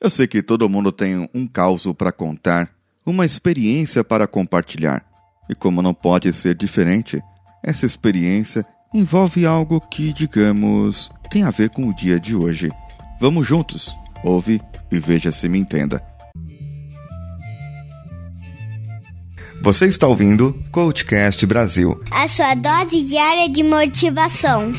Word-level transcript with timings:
Eu 0.00 0.08
sei 0.08 0.28
que 0.28 0.42
todo 0.42 0.68
mundo 0.68 0.92
tem 0.92 1.28
um 1.34 1.44
caos 1.44 1.84
para 1.96 2.12
contar, 2.12 2.70
uma 3.04 3.26
experiência 3.26 4.04
para 4.04 4.28
compartilhar. 4.28 5.04
E 5.50 5.56
como 5.56 5.82
não 5.82 5.92
pode 5.92 6.32
ser 6.32 6.54
diferente, 6.54 7.20
essa 7.64 7.84
experiência 7.84 8.64
envolve 8.94 9.44
algo 9.44 9.80
que, 9.80 10.12
digamos, 10.12 11.10
tem 11.30 11.42
a 11.42 11.50
ver 11.50 11.70
com 11.70 11.88
o 11.88 11.94
dia 11.94 12.20
de 12.20 12.36
hoje. 12.36 12.70
Vamos 13.20 13.44
juntos, 13.44 13.92
ouve 14.22 14.60
e 14.92 14.98
veja 15.00 15.32
se 15.32 15.48
me 15.48 15.58
entenda. 15.58 16.00
Você 19.62 19.86
está 19.86 20.06
ouvindo 20.06 20.54
Coachcast 20.70 21.44
Brasil 21.44 22.00
a 22.12 22.28
sua 22.28 22.54
dose 22.54 23.02
diária 23.02 23.48
de 23.48 23.64
motivação. 23.64 24.72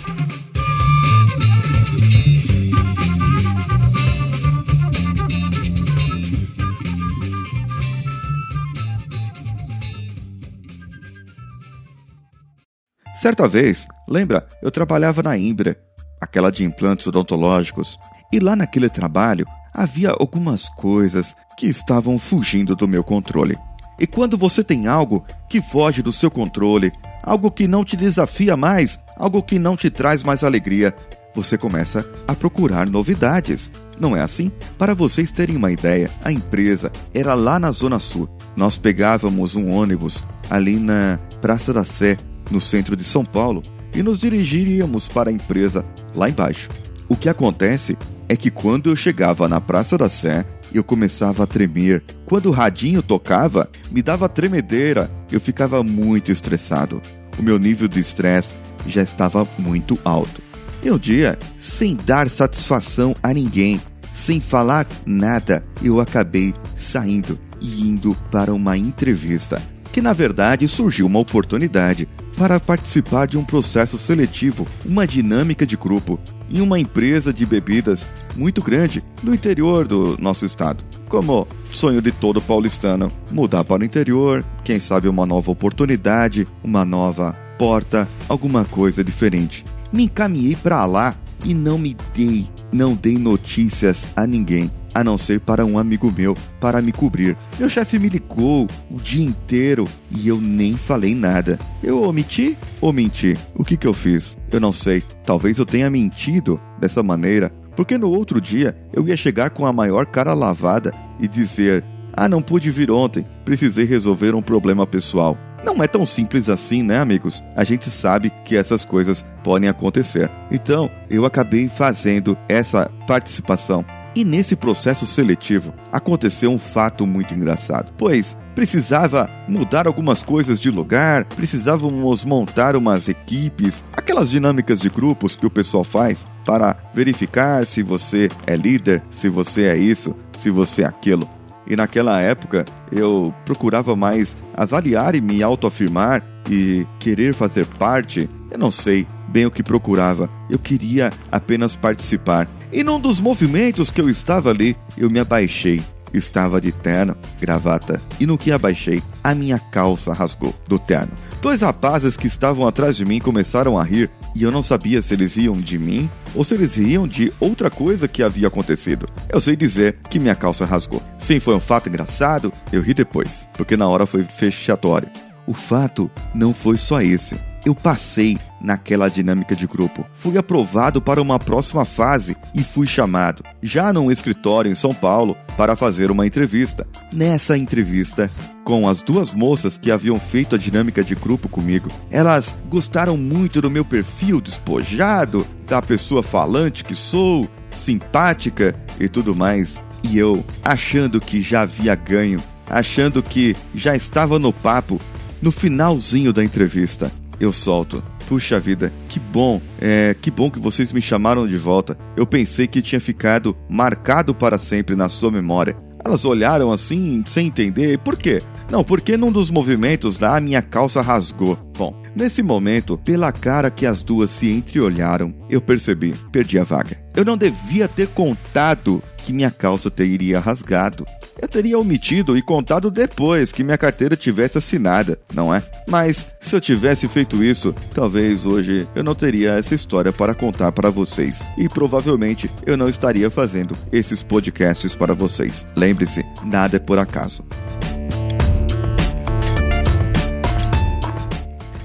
Certa 13.20 13.50
vez, 13.50 13.86
lembra, 14.08 14.48
eu 14.62 14.72
trabalhava 14.72 15.22
na 15.22 15.38
Imbra, 15.38 15.76
aquela 16.22 16.50
de 16.50 16.64
implantes 16.64 17.06
odontológicos, 17.06 18.00
e 18.32 18.40
lá 18.40 18.56
naquele 18.56 18.88
trabalho 18.88 19.46
havia 19.74 20.12
algumas 20.12 20.70
coisas 20.70 21.36
que 21.58 21.68
estavam 21.68 22.18
fugindo 22.18 22.78
do 22.78 22.88
meu 22.88 23.04
controle. 23.04 23.58
E 24.00 24.08
quando 24.08 24.38
você 24.38 24.64
tem 24.64 24.88
algo 24.88 25.26
que 25.50 25.62
foge 25.62 26.02
do 26.02 26.14
seu 26.14 26.32
controle, 26.32 26.94
algo 27.22 27.52
que 27.52 27.68
não 27.68 27.84
te 27.84 27.98
desafia 27.98 28.56
mais, 28.56 28.98
algo 29.18 29.44
que 29.44 29.60
não 29.60 29.76
te 29.76 29.90
traz 29.90 30.24
mais 30.24 30.42
alegria, 30.42 30.96
você 31.36 31.58
começa 31.58 32.10
a 32.26 32.34
procurar 32.34 32.90
novidades. 32.90 33.70
Não 34.00 34.16
é 34.16 34.22
assim? 34.22 34.50
Para 34.78 34.94
vocês 34.94 35.30
terem 35.30 35.58
uma 35.58 35.74
ideia, 35.74 36.10
a 36.24 36.32
empresa 36.32 36.90
era 37.14 37.34
lá 37.34 37.60
na 37.60 37.70
Zona 37.72 38.00
Sul. 38.00 38.30
Nós 38.56 38.78
pegávamos 38.78 39.58
um 39.58 39.70
ônibus 39.70 40.24
ali 40.50 40.78
na 40.80 41.20
Praça 41.42 41.74
da 41.74 41.84
Sé, 41.84 42.18
no 42.52 42.62
centro 42.62 42.96
de 42.96 43.04
São 43.04 43.24
Paulo, 43.24 43.62
e 43.94 44.04
nos 44.04 44.20
dirigiríamos 44.20 45.08
para 45.08 45.30
a 45.30 45.34
empresa 45.34 45.86
lá 46.16 46.30
embaixo. 46.30 46.70
O 47.08 47.16
que 47.16 47.28
acontece 47.28 47.98
é 48.28 48.36
que 48.36 48.52
quando 48.52 48.90
eu 48.90 48.96
chegava 48.96 49.48
na 49.48 49.60
Praça 49.60 49.98
da 49.98 50.08
Sé, 50.08 50.46
eu 50.74 50.84
começava 50.84 51.44
a 51.44 51.48
tremer. 51.48 52.04
Quando 52.26 52.48
o 52.48 52.52
radinho 52.52 53.02
tocava, 53.02 53.70
me 53.92 54.04
dava 54.04 54.30
tremedeira. 54.30 55.10
Eu 55.32 55.42
ficava 55.42 55.84
muito 55.84 56.32
estressado. 56.32 57.02
O 57.40 57.42
meu 57.42 57.58
nível 57.58 57.88
de 57.88 58.00
estresse 58.00 58.54
já 58.86 59.02
estava 59.02 59.48
muito 59.58 59.98
alto. 60.04 60.42
E 60.84 60.92
um 60.92 60.98
dia, 60.98 61.38
sem 61.58 61.96
dar 61.96 62.30
satisfação 62.30 63.16
a 63.22 63.34
ninguém, 63.34 63.82
sem 64.14 64.40
falar 64.40 64.88
nada, 65.06 65.66
eu 65.82 66.00
acabei 66.00 66.54
saindo 66.76 67.40
e 67.60 67.82
indo 67.82 68.16
para 68.32 68.54
uma 68.54 68.78
entrevista. 68.78 69.62
Que 69.92 70.02
na 70.02 70.14
verdade 70.14 70.68
surgiu 70.68 71.06
uma 71.06 71.20
oportunidade 71.20 72.08
para 72.38 72.60
participar 72.60 73.28
de 73.28 73.38
um 73.38 73.44
processo 73.44 73.98
seletivo, 73.98 74.66
uma 74.86 75.06
dinâmica 75.06 75.66
de 75.66 75.76
grupo, 75.76 76.20
em 76.50 76.62
uma 76.62 76.80
empresa 76.80 77.34
de 77.34 77.46
bebidas 77.46 78.06
muito 78.36 78.62
grande 78.62 79.04
no 79.22 79.34
interior 79.34 79.88
do 79.88 80.16
nosso 80.20 80.46
estado. 80.46 80.84
Como 81.08 81.48
sonho 81.74 82.02
de 82.02 82.12
todo 82.12 82.42
paulistano, 82.42 83.12
mudar 83.32 83.64
para 83.64 83.82
o 83.82 83.86
interior, 83.86 84.46
quem 84.64 84.80
sabe 84.80 85.10
uma 85.10 85.26
nova 85.26 85.52
oportunidade, 85.52 86.48
uma 86.64 86.86
nova 86.86 87.34
porta, 87.58 88.08
alguma 88.30 88.64
coisa 88.64 89.04
diferente. 89.04 89.66
Me 89.92 90.04
encaminhei 90.04 90.56
para 90.56 90.86
lá 90.86 91.16
e 91.44 91.54
não 91.54 91.78
me 91.78 91.96
dei, 92.16 92.48
não 92.72 92.94
dei 92.94 93.18
notícias 93.18 94.08
a 94.16 94.26
ninguém 94.26 94.72
a 94.94 95.04
não 95.04 95.18
ser 95.18 95.40
para 95.40 95.66
um 95.66 95.78
amigo 95.78 96.14
meu 96.16 96.36
para 96.60 96.82
me 96.82 96.92
cobrir. 96.92 97.38
Meu 97.58 97.70
chefe 97.70 98.00
me 98.00 98.10
ligou 98.10 98.68
o 98.90 98.96
dia 98.96 99.26
inteiro 99.26 99.86
e 100.12 100.28
eu 100.28 100.40
nem 100.40 100.76
falei 100.76 101.16
nada. 101.16 101.60
Eu 101.84 102.04
omiti 102.04 102.58
ou 102.82 102.92
menti? 102.94 103.38
O 103.56 103.64
que, 103.64 103.78
que 103.78 103.88
eu 103.88 103.94
fiz? 103.94 104.38
Eu 104.52 104.60
não 104.60 104.72
sei. 104.72 105.04
Talvez 105.24 105.58
eu 105.58 105.66
tenha 105.66 105.90
mentido 105.90 106.60
dessa 106.80 107.04
maneira, 107.04 107.52
porque 107.76 107.98
no 107.98 108.10
outro 108.10 108.42
dia 108.42 108.76
eu 108.94 109.08
ia 109.08 109.18
chegar 109.18 109.50
com 109.50 109.66
a 109.66 109.74
maior 109.74 110.06
cara 110.06 110.34
lavada 110.34 110.94
e 111.20 111.28
dizer: 111.28 111.84
Ah, 112.14 112.30
não 112.30 112.42
pude 112.42 112.70
vir 112.70 112.92
ontem, 112.92 113.26
precisei 113.46 113.86
resolver 113.86 114.34
um 114.34 114.42
problema 114.42 114.86
pessoal. 114.88 115.38
Não 115.64 115.84
é 115.84 115.88
tão 115.88 116.06
simples 116.06 116.48
assim, 116.48 116.82
né, 116.82 117.00
amigos? 117.00 117.44
A 117.56 117.66
gente 117.66 117.90
sabe 117.90 118.32
que 118.46 118.56
essas 118.56 118.86
coisas 118.86 119.26
podem 119.44 119.70
acontecer. 119.70 120.32
Então, 120.50 120.90
eu 121.10 121.26
acabei 121.26 121.68
fazendo 121.68 122.38
essa 122.48 122.90
participação 123.06 123.86
e 124.20 124.26
nesse 124.26 124.54
processo 124.54 125.06
seletivo 125.06 125.74
aconteceu 125.94 126.52
um 126.52 126.58
fato 126.58 127.08
muito 127.08 127.34
engraçado, 127.34 127.94
pois 127.98 128.36
precisava 128.54 129.30
mudar 129.48 129.88
algumas 129.88 130.22
coisas 130.22 130.60
de 130.60 130.70
lugar, 130.70 131.24
precisávamos 131.24 132.26
montar 132.26 132.76
umas 132.76 133.08
equipes, 133.08 133.82
aquelas 133.94 134.30
dinâmicas 134.30 134.82
de 134.82 134.90
grupos 134.90 135.38
que 135.38 135.46
o 135.46 135.50
pessoal 135.50 135.86
faz 135.86 136.28
para 136.44 136.76
verificar 136.94 137.66
se 137.66 137.82
você 137.82 138.30
é 138.46 138.58
líder, 138.58 139.02
se 139.10 139.30
você 139.30 139.64
é 139.64 139.78
isso, 139.78 140.14
se 140.38 140.50
você 140.50 140.82
é 140.82 140.86
aquilo. 140.86 141.30
E 141.66 141.78
naquela 141.78 142.20
época 142.20 142.66
eu 142.92 143.34
procurava 143.46 143.96
mais 143.96 144.36
avaliar 144.54 145.16
e 145.16 145.22
me 145.22 145.42
autoafirmar 145.42 146.22
e 146.50 146.86
querer 147.00 147.34
fazer 147.34 147.66
parte. 147.66 148.30
Eu 148.52 148.58
não 148.58 148.72
sei 148.72 149.08
bem 149.30 149.46
o 149.46 149.52
que 149.52 149.64
procurava, 149.64 150.30
eu 150.50 150.60
queria 150.60 151.12
apenas 151.32 151.76
participar. 151.76 152.50
E 152.72 152.84
num 152.84 153.00
dos 153.00 153.20
movimentos 153.20 153.90
que 153.90 154.02
eu 154.02 154.10
estava 154.10 154.50
ali, 154.50 154.76
eu 154.98 155.10
me 155.10 155.20
abaixei. 155.20 155.82
Estava 156.12 156.60
de 156.60 156.72
terno, 156.72 157.16
gravata, 157.40 158.02
e 158.20 158.26
no 158.26 158.36
que 158.36 158.52
abaixei, 158.52 159.00
a 159.24 159.36
minha 159.36 159.60
calça 159.60 160.12
rasgou 160.12 160.56
do 160.68 160.80
terno. 160.80 161.12
Dois 161.40 161.62
rapazes 161.62 162.18
que 162.18 162.26
estavam 162.26 162.68
atrás 162.68 162.96
de 162.96 163.06
mim 163.06 163.20
começaram 163.20 163.78
a 163.78 163.84
rir, 163.84 164.10
e 164.36 164.42
eu 164.42 164.52
não 164.52 164.64
sabia 164.64 165.04
se 165.04 165.14
eles 165.14 165.36
riam 165.36 165.54
de 165.54 165.78
mim 165.78 166.10
ou 166.34 166.44
se 166.44 166.56
eles 166.56 166.74
riam 166.74 167.08
de 167.08 167.32
outra 167.40 167.70
coisa 167.70 168.08
que 168.08 168.24
havia 168.24 168.48
acontecido. 168.48 169.08
Eu 169.30 169.40
sei 169.40 169.56
dizer 169.56 169.98
que 170.10 170.20
minha 170.20 170.36
calça 170.36 170.66
rasgou. 170.66 171.02
Sim, 171.20 171.40
foi 171.40 171.54
um 171.54 171.60
fato 171.60 171.90
engraçado, 171.90 172.52
eu 172.72 172.82
ri 172.82 172.96
depois, 172.96 173.48
porque 173.54 173.78
na 173.78 173.88
hora 173.88 174.08
foi 174.08 174.24
fechatório. 174.24 175.10
O 175.46 175.54
fato 175.54 176.10
não 176.34 176.56
foi 176.56 176.78
só 176.78 177.02
esse 177.02 177.38
eu 177.66 177.76
passei 177.76 178.38
naquela 178.62 179.10
dinâmica 179.10 179.56
de 179.56 179.68
grupo. 179.68 180.06
Fui 180.14 180.38
aprovado 180.38 181.02
para 181.02 181.22
uma 181.22 181.40
próxima 181.40 181.86
fase 181.86 182.36
e 182.54 182.64
fui 182.64 182.88
chamado, 182.88 183.44
já 183.62 183.94
num 183.94 184.12
escritório 184.12 184.72
em 184.72 184.76
São 184.76 184.94
Paulo, 184.94 185.36
para 185.58 185.76
fazer 185.76 186.12
uma 186.12 186.26
entrevista. 186.26 186.88
Nessa 187.12 187.58
entrevista, 187.58 188.30
com 188.64 188.88
as 188.88 189.02
duas 189.02 189.34
moças 189.34 189.78
que 189.78 189.92
haviam 189.92 190.20
feito 190.20 190.56
a 190.56 190.58
dinâmica 190.58 191.04
de 191.04 191.16
grupo 191.16 191.50
comigo, 191.50 191.90
elas 192.12 192.56
gostaram 192.70 193.18
muito 193.18 193.62
do 193.62 193.70
meu 193.70 193.84
perfil 193.84 194.40
despojado, 194.40 195.46
da 195.68 195.82
pessoa 195.82 196.22
falante 196.22 196.84
que 196.84 196.96
sou, 196.96 197.50
simpática 197.72 198.76
e 199.00 199.08
tudo 199.08 199.36
mais. 199.36 199.82
E 200.04 200.18
eu, 200.18 200.44
achando 200.64 201.20
que 201.20 201.42
já 201.42 201.62
havia 201.62 201.94
ganho, 201.96 202.40
achando 202.70 203.22
que 203.22 203.56
já 203.76 203.96
estava 203.96 204.40
no 204.40 204.54
papo, 204.54 205.00
no 205.42 205.52
finalzinho 205.52 206.32
da 206.32 206.44
entrevista, 206.44 207.12
eu 207.40 207.54
solto. 207.54 208.04
Puxa 208.28 208.60
vida, 208.60 208.92
que 209.08 209.20
bom, 209.20 209.62
é, 209.80 210.16
que 210.20 210.30
bom 210.30 210.52
que 210.52 210.60
vocês 210.60 210.92
me 210.92 211.02
chamaram 211.02 211.48
de 211.48 211.58
volta. 211.58 211.98
Eu 212.16 212.26
pensei 212.26 212.68
que 212.68 212.82
tinha 212.82 213.02
ficado 213.02 213.56
marcado 213.70 214.36
para 214.36 214.58
sempre 214.58 214.96
na 214.96 215.10
sua 215.10 215.32
memória. 215.32 215.76
Elas 216.04 216.26
olharam 216.26 216.72
assim, 216.72 217.24
sem 217.26 217.48
entender. 217.48 217.98
Por 218.00 218.18
quê? 218.18 218.42
Não, 218.72 218.84
porque 218.84 219.18
num 219.18 219.32
dos 219.32 219.50
movimentos 219.50 220.18
da 220.18 220.40
minha 220.40 220.62
calça 220.62 221.02
rasgou. 221.02 221.58
Bom, 221.78 222.02
nesse 222.16 222.42
momento, 222.42 222.98
pela 222.98 223.32
cara 223.32 223.70
que 223.70 223.86
as 223.86 224.02
duas 224.04 224.30
se 224.30 224.52
entreolharam, 224.52 225.34
eu 225.50 225.60
percebi, 225.60 226.14
perdi 226.32 226.60
a 226.60 226.64
vaga. 226.64 227.02
Eu 227.16 227.26
não 227.26 227.36
devia 227.36 227.88
ter 227.88 228.08
contado 228.10 229.02
que 229.18 229.34
minha 229.34 229.52
calça 229.52 229.90
teria 229.92 230.40
rasgado. 230.40 231.06
Teria 231.50 231.80
omitido 231.80 232.38
e 232.38 232.42
contado 232.42 232.92
depois 232.92 233.52
que 233.52 233.64
minha 233.64 233.78
carteira 233.78 234.16
tivesse 234.16 234.58
assinada, 234.58 235.20
não 235.34 235.54
é? 235.54 235.64
Mas 235.88 236.36
se 236.40 236.56
eu 236.56 236.62
tivesse 236.62 237.08
feito 237.08 237.44
isso, 237.44 237.74
talvez 237.94 238.46
hoje 238.46 238.88
eu 238.96 239.04
não 239.04 239.16
teria 239.16 239.54
essa 239.54 239.74
história 239.74 240.14
para 240.14 240.36
contar 240.36 240.72
para 240.72 240.90
vocês 240.90 241.42
e 241.58 241.68
provavelmente 241.68 242.50
eu 242.66 242.78
não 242.78 242.88
estaria 242.88 243.30
fazendo 243.30 243.76
esses 243.92 244.22
podcasts 244.22 244.96
para 244.96 245.14
vocês. 245.14 245.68
Lembre-se, 245.76 246.24
nada 246.46 246.78
é 246.78 246.80
por 246.80 247.00
acaso. 247.00 247.44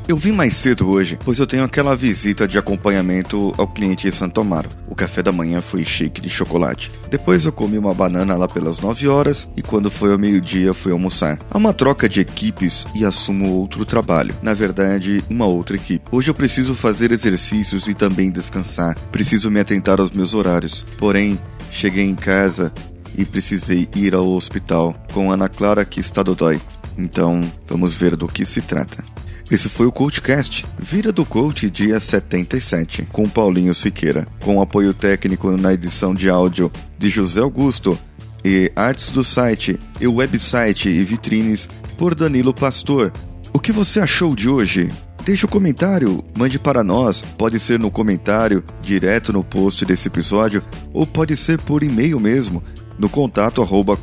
Eu 0.06 0.18
vim 0.18 0.32
mais 0.32 0.54
cedo 0.54 0.90
hoje, 0.90 1.18
pois 1.24 1.38
eu 1.38 1.46
tenho 1.46 1.64
aquela 1.64 1.96
visita 1.96 2.46
de 2.46 2.58
acompanhamento 2.58 3.54
ao 3.56 3.66
cliente 3.66 4.06
em 4.06 4.12
Santo 4.12 4.38
Amaro. 4.38 4.68
O 4.86 4.94
café 4.94 5.22
da 5.22 5.32
manhã 5.32 5.62
foi 5.62 5.82
shake 5.82 6.20
de 6.20 6.28
chocolate. 6.28 6.90
Depois 7.08 7.46
eu 7.46 7.52
comi 7.52 7.78
uma 7.78 7.94
banana 7.94 8.36
lá 8.36 8.46
pelas 8.46 8.78
9 8.78 9.08
horas 9.08 9.48
e 9.56 9.62
quando 9.62 9.90
foi 9.90 10.12
ao 10.12 10.18
meio-dia 10.18 10.74
fui 10.74 10.92
almoçar. 10.92 11.38
Há 11.50 11.56
uma 11.56 11.72
troca 11.72 12.06
de 12.06 12.20
equipes 12.20 12.86
e 12.94 13.02
assumo 13.02 13.50
outro 13.54 13.86
trabalho. 13.86 14.34
Na 14.42 14.52
verdade, 14.52 15.24
uma 15.30 15.46
outra 15.46 15.76
equipe. 15.76 16.04
Hoje 16.12 16.30
eu 16.30 16.34
preciso 16.34 16.74
fazer 16.74 17.10
exercícios 17.10 17.88
e 17.88 17.94
também 17.94 18.30
descansar. 18.30 18.98
Preciso 19.10 19.50
me 19.50 19.58
atentar 19.58 20.00
aos 20.00 20.10
meus 20.10 20.34
horários. 20.34 20.84
Porém, 20.98 21.40
cheguei 21.70 22.04
em 22.04 22.14
casa 22.14 22.70
e 23.16 23.24
precisei 23.24 23.88
ir 23.96 24.14
ao 24.14 24.28
hospital 24.28 24.94
com 25.14 25.32
Ana 25.32 25.48
Clara 25.48 25.82
que 25.82 25.98
está 25.98 26.22
dodói. 26.22 26.60
Então, 26.98 27.40
vamos 27.66 27.94
ver 27.94 28.16
do 28.16 28.28
que 28.28 28.44
se 28.44 28.60
trata. 28.60 29.13
Esse 29.50 29.68
foi 29.68 29.86
o 29.86 29.92
CoachCast, 29.92 30.64
Vira 30.78 31.12
do 31.12 31.24
Coach, 31.24 31.68
dia 31.68 32.00
77, 32.00 33.06
com 33.12 33.28
Paulinho 33.28 33.74
Siqueira, 33.74 34.26
com 34.40 34.60
apoio 34.60 34.94
técnico 34.94 35.50
na 35.50 35.74
edição 35.74 36.14
de 36.14 36.30
áudio 36.30 36.72
de 36.98 37.10
José 37.10 37.40
Augusto 37.40 37.98
e 38.42 38.72
artes 38.74 39.10
do 39.10 39.22
site 39.22 39.78
e 40.00 40.06
website 40.06 40.88
e 40.88 41.04
vitrines 41.04 41.68
por 41.98 42.14
Danilo 42.14 42.54
Pastor. 42.54 43.12
O 43.52 43.58
que 43.58 43.70
você 43.70 44.00
achou 44.00 44.34
de 44.34 44.48
hoje? 44.48 44.90
Deixe 45.24 45.44
o 45.44 45.48
um 45.48 45.52
comentário, 45.52 46.24
mande 46.36 46.58
para 46.58 46.82
nós. 46.82 47.22
Pode 47.22 47.60
ser 47.60 47.78
no 47.78 47.90
comentário, 47.90 48.64
direto 48.82 49.32
no 49.32 49.44
post 49.44 49.84
desse 49.84 50.08
episódio, 50.08 50.62
ou 50.92 51.06
pode 51.06 51.36
ser 51.36 51.58
por 51.58 51.82
e-mail 51.82 52.18
mesmo, 52.18 52.62
no 52.98 53.08
contato 53.08 53.62
arroba 53.62 53.96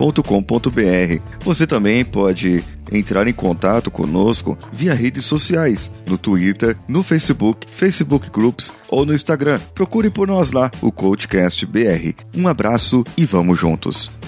coachcast.com.br. 0.00 1.22
Você 1.40 1.66
também 1.66 2.04
pode 2.04 2.64
entrar 2.90 3.28
em 3.28 3.32
contato 3.32 3.90
conosco 3.90 4.58
via 4.72 4.94
redes 4.94 5.26
sociais, 5.26 5.90
no 6.06 6.16
Twitter, 6.16 6.76
no 6.88 7.02
Facebook, 7.02 7.66
Facebook 7.70 8.30
Groups 8.30 8.72
ou 8.88 9.04
no 9.04 9.14
Instagram. 9.14 9.60
Procure 9.74 10.10
por 10.10 10.26
nós 10.26 10.52
lá, 10.52 10.70
o 10.80 10.90
CoachCast 10.90 11.66
BR. 11.66 12.14
Um 12.34 12.48
abraço 12.48 13.04
e 13.16 13.26
vamos 13.26 13.58
juntos! 13.58 14.19